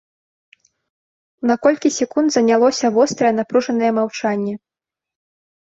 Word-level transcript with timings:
На 1.51 1.59
колькі 1.67 1.93
секунд 1.99 2.27
занялося 2.37 2.87
вострае 2.97 3.33
напружанае 3.43 3.91
маўчанне. 4.01 4.55